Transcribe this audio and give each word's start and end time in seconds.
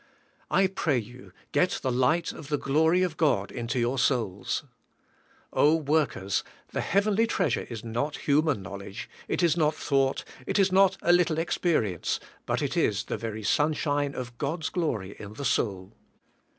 I 0.49 0.65
pray 0.65 0.97
you, 0.97 1.31
get 1.51 1.77
the 1.83 1.91
light 1.91 2.31
of 2.31 2.47
the 2.47 2.57
glory 2.57 3.03
of 3.03 3.17
God 3.17 3.51
into 3.51 3.77
your 3.77 3.99
souls. 3.99 4.63
Oh! 5.53 5.75
workers, 5.75 6.43
the 6.71 6.81
heavenly 6.81 7.27
treasure 7.27 7.67
is 7.69 7.83
not 7.83 8.17
human 8.25 8.63
knowledge, 8.63 9.07
it 9.27 9.43
is 9.43 9.55
not 9.55 9.75
thought, 9.75 10.23
it 10.47 10.57
is 10.57 10.71
not 10.71 10.97
a 11.03 11.13
little 11.13 11.37
experience, 11.37 12.19
but 12.47 12.63
it 12.63 12.75
is 12.75 13.03
the 13.03 13.17
very 13.17 13.43
sunshine 13.43 14.15
of 14.15 14.35
God's 14.39 14.69
glory 14.69 15.15
in 15.19 15.33
the 15.33 15.45
soul. 15.45 15.93